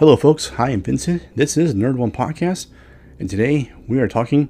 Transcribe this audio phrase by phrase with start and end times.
[0.00, 0.48] Hello, folks.
[0.56, 1.28] Hi, I'm Vincent.
[1.36, 2.68] This is Nerd One Podcast,
[3.18, 4.48] and today we are talking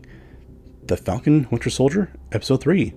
[0.85, 2.95] The Falcon Winter Soldier, Episode 3.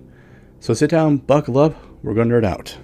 [0.60, 2.78] So sit down, buckle up, we're going to nerd out.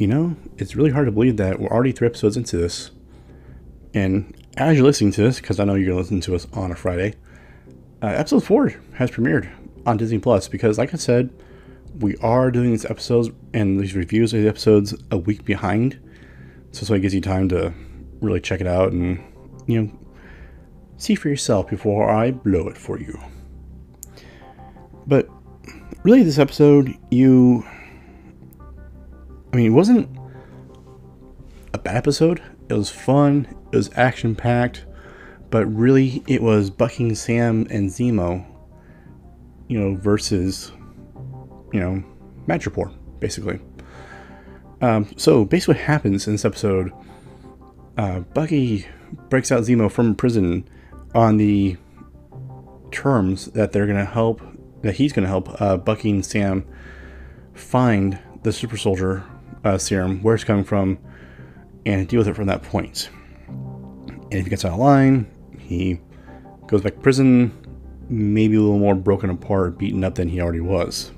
[0.00, 2.90] You know, it's really hard to believe that we're already three episodes into this.
[3.92, 6.74] And as you're listening to this, because I know you're listening to us on a
[6.74, 7.16] Friday,
[8.02, 9.52] uh, episode four has premiered
[9.84, 10.48] on Disney Plus.
[10.48, 11.28] Because, like I said,
[11.98, 16.00] we are doing these episodes and these reviews of the episodes a week behind.
[16.72, 17.74] So, so it gives you time to
[18.22, 19.22] really check it out and,
[19.66, 19.92] you know,
[20.96, 23.20] see for yourself before I blow it for you.
[25.06, 25.28] But
[26.04, 27.66] really, this episode, you
[29.52, 30.08] I mean, it wasn't
[31.74, 32.42] a bad episode.
[32.68, 33.48] It was fun.
[33.72, 34.84] It was action packed,
[35.50, 38.44] but really, it was Bucky and Sam and Zemo,
[39.68, 40.72] you know, versus,
[41.72, 42.02] you know,
[42.46, 43.60] Madripoor, basically.
[44.80, 46.92] Um, so basically, what happens in this episode?
[47.98, 48.86] Uh, Bucky
[49.28, 50.68] breaks out Zemo from prison
[51.14, 51.76] on the
[52.92, 54.40] terms that they're going to help,
[54.82, 56.64] that he's going to help uh, Bucky and Sam
[57.52, 59.24] find the super soldier
[59.64, 60.98] uh, serum, where it's coming from,
[61.86, 63.10] and deal with it from that point.
[63.48, 66.00] And if he gets out of line, he
[66.66, 67.52] goes back to prison,
[68.08, 71.12] maybe a little more broken apart, beaten up than he already was.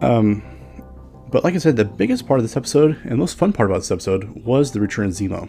[0.00, 0.42] Um,
[1.30, 3.70] but like I said, the biggest part of this episode and the most fun part
[3.70, 5.48] about this episode was the return of Zemo.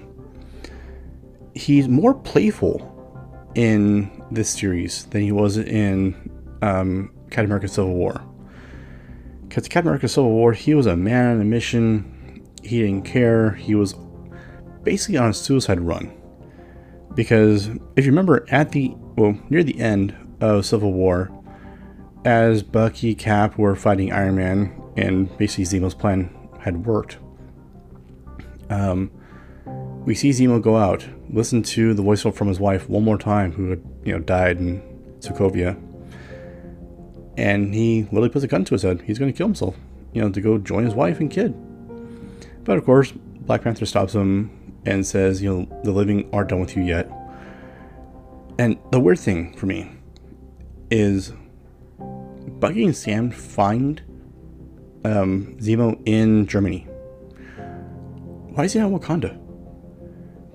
[1.55, 2.89] He's more playful
[3.55, 8.23] in this series than he was in um, Captain America Civil War.
[9.53, 12.41] Because Captain America Civil War, he was a man on a mission.
[12.63, 13.51] He didn't care.
[13.51, 13.93] He was
[14.81, 16.11] basically on a suicide run.
[17.13, 21.29] Because if you remember at the, well, near the end of Civil War,
[22.25, 27.19] as Bucky, Cap were fighting Iron Man, and basically Zemo's plan had worked,
[28.71, 29.11] um,
[30.03, 33.51] we see Zemo go out, listen to the voice from his wife one more time,
[33.51, 34.81] who had, you know, died in
[35.19, 35.79] Sokovia
[37.37, 39.01] and he literally puts a gun to his head.
[39.01, 39.75] He's going to kill himself,
[40.13, 41.53] you know, to go join his wife and kid.
[42.63, 44.51] But of course, Black Panther stops him
[44.85, 47.09] and says, you know, the living aren't done with you yet.
[48.59, 49.91] And the weird thing for me
[50.91, 51.33] is
[51.97, 54.01] Bucky and Sam find
[55.03, 56.87] um, Zemo in Germany.
[58.53, 59.39] Why is he not Wakanda?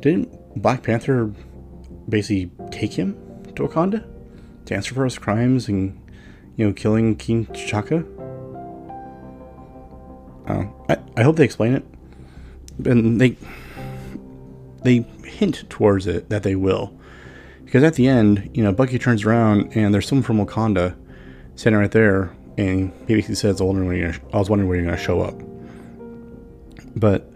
[0.00, 1.32] Didn't Black Panther
[2.08, 3.14] basically take him
[3.56, 4.06] to Wakanda
[4.66, 6.00] to answer for his crimes and
[6.58, 8.04] you know, killing King T'Chaka.
[10.46, 11.84] Uh, I, I hope they explain it.
[12.84, 13.36] And they
[14.82, 16.92] they hint towards it that they will.
[17.64, 20.96] Because at the end, you know, Bucky turns around and there's someone from Wakanda
[21.54, 24.68] sitting right there, and he basically says, "I was wondering when you're, I was wondering
[24.68, 25.40] when you're going to show up."
[26.96, 27.30] But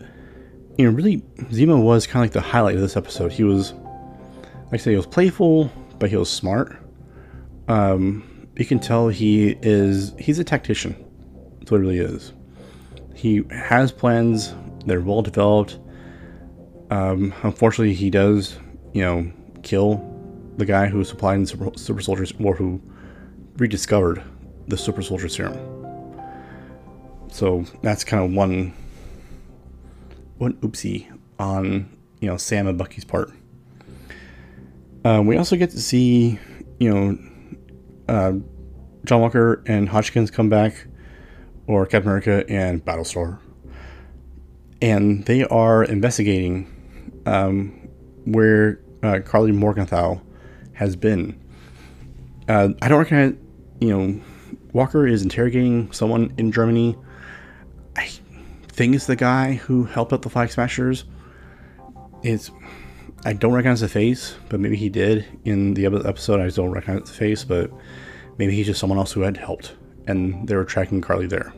[0.79, 1.19] you know, really,
[1.51, 3.31] Zemo was kind of like the highlight of this episode.
[3.31, 6.77] He was, like I say, he was playful, but he was smart.
[7.69, 10.95] Um, you can tell he is he's a tactician.
[11.59, 12.33] That's what he really is.
[13.15, 14.55] He has plans.
[14.87, 15.79] They're well developed.
[16.91, 18.59] Um, unfortunately, he does,
[18.93, 19.33] you know,
[19.63, 20.09] kill
[20.59, 22.81] the guy who supplied the super, super soldiers or who
[23.57, 24.23] rediscovered
[24.69, 25.59] the super soldier serum.
[27.31, 28.75] So that's kind of one
[30.39, 31.89] one oopsie on
[32.21, 33.31] you know Sam and Bucky's part.
[35.05, 36.39] Uh, we also get to see
[36.79, 37.19] you know
[38.09, 38.33] uh,
[39.05, 40.87] John Walker and Hoskins come back,
[41.67, 43.39] or Captain America and Battlestar,
[44.81, 46.69] and they are investigating
[47.27, 47.89] um,
[48.25, 50.21] where uh, Karli Morgenthau
[50.75, 51.39] has been.
[52.49, 53.35] Uh, I don't recognize,
[53.81, 54.21] you know,
[54.73, 56.97] Walker is interrogating someone in Germany.
[57.97, 58.09] I
[58.69, 61.05] think it's the guy who helped out the Flag Smashers.
[62.23, 62.51] It's
[63.25, 66.41] I don't recognize the face, but maybe he did in the episode.
[66.41, 67.71] I don't recognize the face, but
[68.37, 69.77] maybe he's just someone else who had helped,
[70.09, 71.53] and they were tracking Karli there.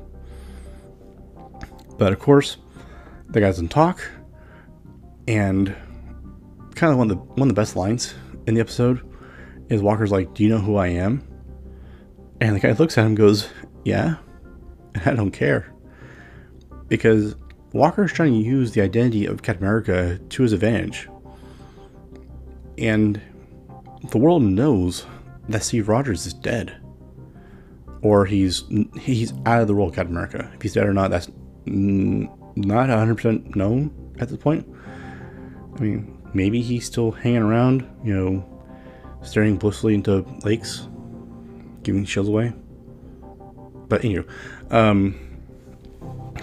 [1.97, 2.59] But of course,
[3.31, 4.07] the guy doesn't talk,
[5.27, 5.75] and
[6.75, 8.15] kind of one of the one of the best lines
[8.47, 9.01] in the episode
[9.71, 11.27] is Walker's like, "Do you know who I am?"
[12.43, 13.49] And the guy looks at him, goes,
[13.87, 14.17] "Yeah,"
[14.95, 15.73] and I don't care,
[16.89, 17.37] because
[17.73, 21.09] Walker is trying to use the identity of Captain America to his advantage
[22.79, 23.21] and
[24.11, 25.07] the world knows
[25.49, 26.77] that Steve Rogers is dead,
[28.03, 28.65] or he's
[29.01, 30.51] he's out of the of Captain America.
[30.55, 31.31] If he's dead or not, that's
[31.67, 33.93] not 100 percent known.
[34.21, 34.67] at this point.
[35.77, 38.63] I mean, maybe he's still hanging around, you know,
[39.23, 40.89] staring blissfully into lakes,
[41.83, 42.53] giving shields away.
[43.89, 44.27] But anyway,
[44.71, 45.19] um,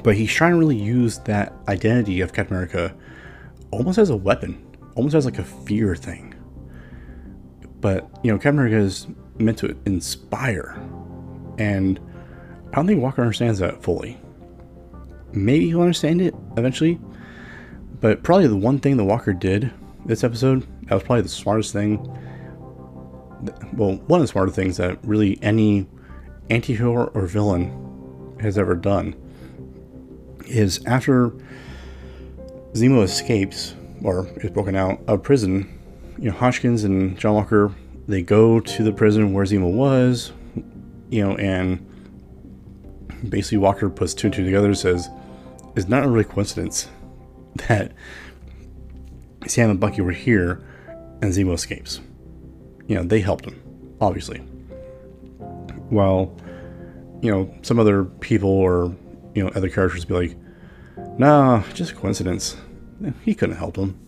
[0.03, 2.95] but he's trying to really use that identity of Captain America
[3.71, 4.61] almost as a weapon,
[4.95, 6.33] almost as like a fear thing.
[7.79, 9.07] But you know, Captain is
[9.37, 10.79] meant to inspire,
[11.57, 11.99] and
[12.71, 14.19] I don't think Walker understands that fully.
[15.33, 16.99] Maybe he'll understand it eventually,
[17.99, 19.71] but probably the one thing that Walker did
[20.05, 21.97] this episode that was probably the smartest thing.
[23.73, 25.87] Well, one of the smarter things that really any
[26.49, 29.15] anti-hero or villain has ever done
[30.47, 31.31] is after
[32.73, 35.79] Zemo escapes or is broken out of prison,
[36.17, 37.73] you know, Hoskins and John Walker
[38.07, 40.33] they go to the prison where Zemo was,
[41.09, 41.87] you know, and
[43.29, 45.09] basically Walker puts two and two together and says
[45.75, 46.89] it's not a really coincidence
[47.67, 47.93] that
[49.47, 50.63] Sam and Bucky were here
[51.21, 52.01] and Zemo escapes.
[52.87, 53.61] You know, they helped him,
[54.01, 54.39] obviously.
[55.89, 56.35] While,
[57.21, 58.95] you know, some other people or,
[59.35, 60.37] you know, other characters be like,
[61.17, 62.57] nah, just coincidence.
[63.23, 63.99] He couldn't help them.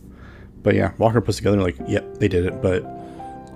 [0.62, 2.84] But yeah, Walker puts together like, yep, they did it, but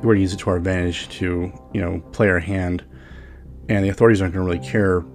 [0.03, 2.83] we're to use it to our advantage to, you know, play our hand.
[3.69, 5.05] And the authorities aren't going to really care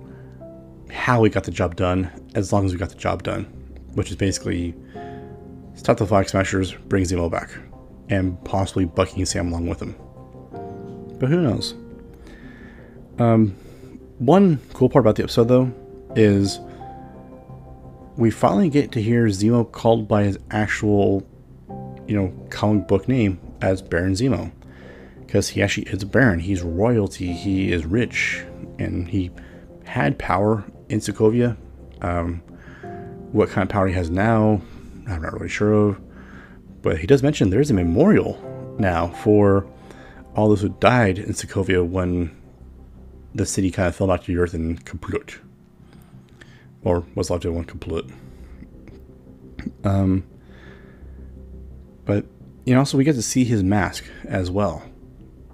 [0.91, 3.45] how we got the job done as long as we got the job done,
[3.95, 4.75] which is basically
[5.75, 7.51] stop the Flag Smashers, bring Zemo back,
[8.09, 9.97] and possibly Bucky and Sam along with him.
[11.19, 11.75] But who knows?
[13.19, 13.57] Um,
[14.19, 15.73] one cool part about the episode, though,
[16.15, 16.61] is
[18.17, 21.27] we finally get to hear Zemo called by his actual,
[22.07, 24.53] you know, comic book name as Baron Zemo.
[25.21, 26.41] Because he actually is a Baron.
[26.41, 27.33] He's royalty.
[27.33, 28.45] He is rich.
[28.79, 29.31] And he
[29.85, 31.57] had power in Sokovia.
[32.03, 32.43] Um,
[33.33, 34.61] what kind of power he has now,
[35.09, 36.01] I'm not really sure of.
[36.83, 38.39] But he does mention there's a memorial
[38.79, 39.67] now for
[40.37, 42.31] all those who died in Sokovia when
[43.35, 45.39] the city kind of fell back to the earth and kaput
[46.85, 48.05] or was left in one complete.
[49.85, 50.25] Um,
[52.05, 52.25] but
[52.65, 54.83] you know, also we get to see his mask as well.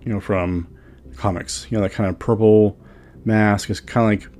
[0.05, 0.69] You know, from
[1.17, 1.67] comics.
[1.71, 2.79] You know, that kind of purple
[3.25, 4.39] mask is kind of like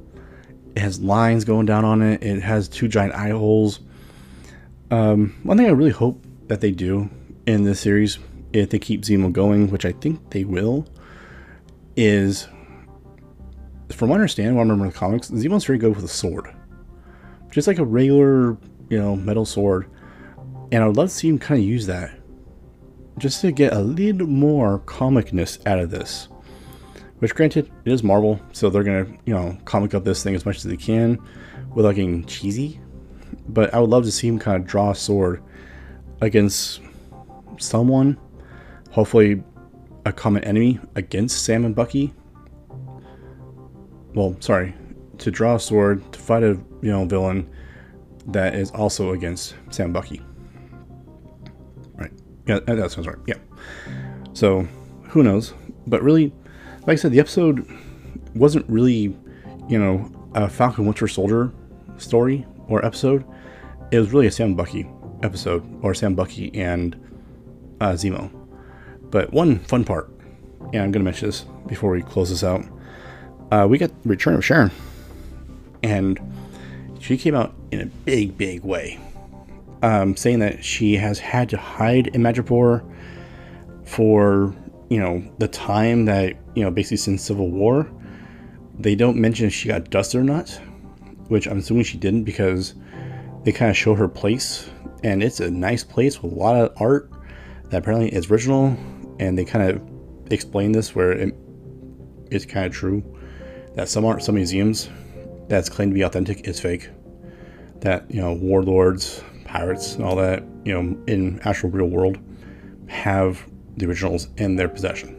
[0.77, 2.23] it has lines going down on it.
[2.23, 3.81] It has two giant eye holes.
[4.91, 7.11] Um, one thing I really hope that they do
[7.47, 8.19] in this series,
[8.53, 10.87] if they keep Zemo going, which I think they will,
[11.97, 12.49] is
[13.91, 16.09] from what I understand, what I remember in the comics, Zemo's very good with a
[16.09, 16.49] sword
[17.51, 18.57] just like a regular,
[18.89, 19.91] you know, metal sword.
[20.71, 22.19] And I would love to see him kind of use that
[23.19, 26.29] just to get a little more comicness out of this.
[27.19, 30.47] Which, granted, it is Marvel, so they're gonna, you know, comic up this thing as
[30.47, 31.19] much as they can
[31.75, 32.81] without getting cheesy.
[33.49, 35.43] But I would love to see him kind of draw a sword
[36.21, 36.81] against
[37.59, 38.19] someone,
[38.91, 39.43] hopefully
[40.07, 42.15] a common enemy against Sam and Bucky.
[44.15, 44.75] Well, sorry,
[45.19, 47.49] to draw a sword to fight a you know villain
[48.27, 50.23] that is also against Sam Bucky.
[51.95, 52.13] Right.
[52.47, 53.19] Yeah, that sounds right.
[53.27, 53.39] Yeah.
[54.35, 54.67] So
[55.09, 55.55] who knows?
[55.87, 56.33] But really,
[56.87, 57.67] like I said, the episode
[58.35, 59.17] wasn't really,
[59.69, 61.53] you know, a Falcon Winter Soldier
[61.97, 63.25] story or episode.
[63.91, 64.89] It was really a Sam Bucky
[65.23, 66.95] episode, or Sam Bucky and
[67.81, 68.31] uh, Zemo.
[69.11, 70.11] But one fun part,
[70.61, 72.63] and I'm going to mention this before we close this out.
[73.51, 74.71] Uh, we got Return of Sharon
[75.83, 76.21] and
[77.01, 78.99] she came out in a big, big way,
[79.83, 82.85] um, saying that she has had to hide in Madripoor
[83.85, 84.55] for
[84.91, 87.91] you know the time that you know basically since Civil War.
[88.79, 90.51] They don't mention if she got dusted or not,
[91.29, 92.75] which I'm assuming she didn't because
[93.45, 94.71] they kind of show her place,
[95.03, 97.11] and it's a nice place with a lot of art
[97.71, 98.77] that apparently is original,
[99.19, 101.35] and they kind of explain this where it,
[102.31, 103.03] it's kind of true
[103.75, 104.89] that some art, some museums
[105.49, 106.89] that's claimed to be authentic is fake.
[107.81, 112.19] That, you know, warlords, pirates, and all that, you know, in actual real world
[112.87, 113.45] have
[113.77, 115.15] the originals in their possession,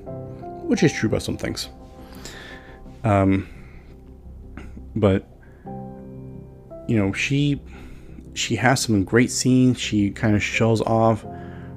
[0.68, 1.70] which is true about some things.
[3.04, 3.48] Um,
[4.96, 5.26] but
[6.88, 7.62] you know, she
[8.34, 9.80] she has some great scenes.
[9.80, 11.26] She kind of shows off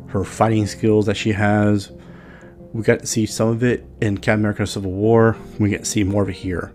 [0.09, 1.93] her fighting skills that she has.
[2.73, 5.37] We got to see some of it in Captain America: Civil War.
[5.61, 6.73] We get to see more of it here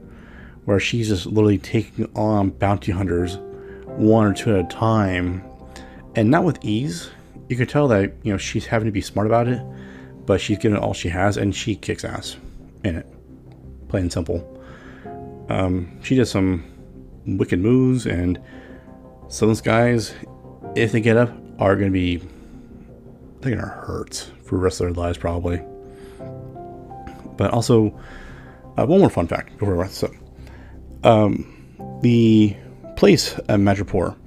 [0.67, 3.38] where she's just literally taking on bounty hunters
[3.86, 5.41] one or two at a time
[6.13, 7.09] and not with ease.
[7.47, 9.62] You could tell that, you know, she's having to be smart about it,
[10.25, 12.36] but she's giving all she has and she kicks ass
[12.83, 13.05] in it.
[13.88, 14.62] Plain and simple.
[15.47, 16.65] Um, she does some
[17.25, 18.38] wicked moves and
[19.29, 20.15] some of those guys,
[20.75, 22.17] if they get up, are going to be
[23.39, 25.62] they're going to hurt for the rest of their lives probably.
[27.38, 27.97] But also,
[28.77, 30.12] uh, one more fun fact before we wrap this up.
[31.04, 32.56] Um, the
[32.96, 34.18] place at Madripoor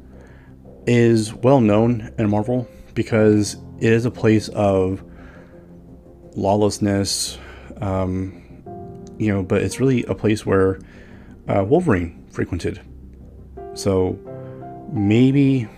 [0.86, 5.02] is well known in Marvel because it is a place of
[6.36, 7.38] lawlessness,
[7.80, 8.42] um,
[9.18, 10.78] you know, but it's really a place where
[11.48, 12.80] uh, Wolverine frequented.
[13.74, 14.18] So
[14.92, 15.68] maybe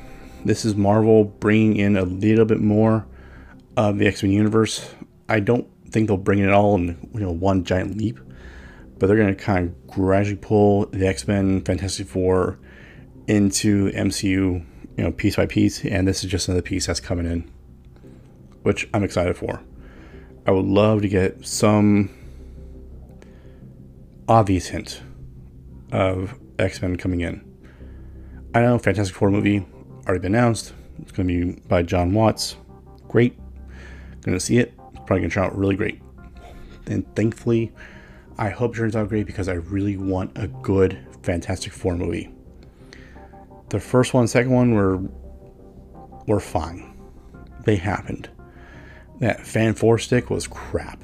[0.45, 3.07] this is Marvel bringing in a little bit more
[3.77, 4.95] of the X Men universe.
[5.29, 8.19] I don't think they'll bring it all in you know one giant leap,
[9.03, 12.61] but they're going to kind of gradually pull the X Men, Fantastic Four
[13.27, 14.65] into MCU, you
[14.97, 17.51] know, piece by piece, and this is just another piece that's coming in,
[18.63, 19.61] which I'm excited for.
[20.47, 22.11] I would love to get some
[24.29, 25.03] obvious hint
[25.91, 27.45] of X Men coming in.
[28.55, 29.67] I know Fantastic Four movie
[30.07, 30.75] already been announced.
[31.01, 32.55] It's going to be by Jon Watts.
[33.09, 33.37] Great.
[34.21, 34.77] Going to see it.
[34.95, 36.01] Probably going to turn out really great.
[36.87, 37.73] And thankfully,
[38.39, 42.31] I hope it turns out great because I really want a good Fantastic Four movie.
[43.69, 45.01] The first one, second one were
[46.27, 46.97] were fine.
[47.65, 48.29] They happened.
[49.21, 51.03] That Fan Four stick was crap.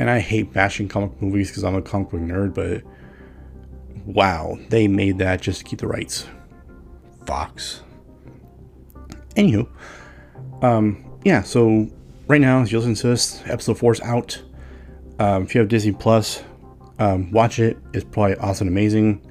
[0.00, 2.82] And I hate bashing comic movies because I'm a comic book nerd, but
[4.06, 6.26] wow, they made that just to keep the rights.
[7.26, 7.82] Fox.
[9.34, 9.68] Anywho,
[10.62, 11.88] um, yeah, so
[12.26, 14.42] right now, as you listen to this, episode 4 is out.
[15.18, 16.42] Um, if you have Disney Plus,
[16.98, 17.76] um, watch it.
[17.92, 19.24] It's probably awesome amazing.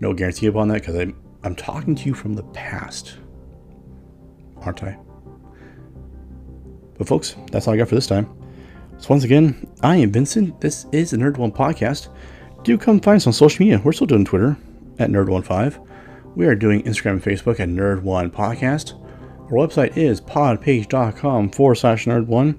[0.00, 3.16] No guarantee upon that because I'm, I'm talking to you from the past.
[4.58, 4.98] Aren't I?
[6.96, 8.28] But, folks, that's all I got for this time.
[8.98, 10.60] So, once again, I am Vincent.
[10.60, 12.08] This is the Nerd One Podcast.
[12.62, 13.80] Do come find us on social media.
[13.84, 14.56] We're still doing Twitter
[14.98, 15.86] at Nerd15.
[16.34, 19.00] We are doing Instagram and Facebook at Nerd1 Podcast.
[19.44, 22.58] Our website is podpage.com forward slash nerd1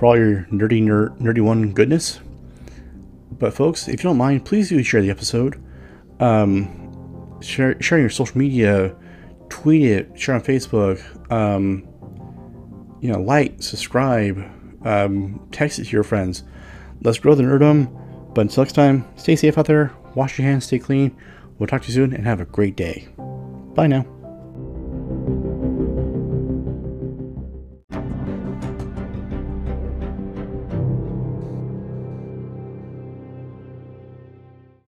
[0.00, 2.20] for all your nerdy, nerd, nerdy one goodness.
[3.32, 5.62] But, folks, if you don't mind, please do share the episode.
[6.20, 8.96] Um, share, share your social media,
[9.50, 11.02] tweet it, share on Facebook.
[11.30, 11.86] Um,
[13.02, 14.38] you know, like, subscribe,
[14.86, 16.44] um, text it to your friends.
[17.02, 17.94] Let's grow the nerdum.
[18.34, 21.14] But until next time, stay safe out there, wash your hands, stay clean.
[21.58, 23.06] We'll talk to you soon, and have a great day.
[23.74, 24.06] Bye now.